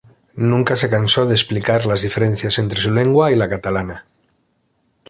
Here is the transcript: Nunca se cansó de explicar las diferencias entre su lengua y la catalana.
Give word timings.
Nunca 0.51 0.75
se 0.75 0.89
cansó 0.89 1.27
de 1.27 1.35
explicar 1.35 1.85
las 1.85 2.01
diferencias 2.01 2.57
entre 2.57 2.81
su 2.81 2.89
lengua 2.89 3.31
y 3.31 3.35
la 3.35 3.47
catalana. 3.47 4.07